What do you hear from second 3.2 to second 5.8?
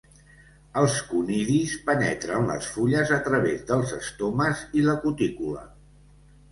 través dels estomes i la cutícula.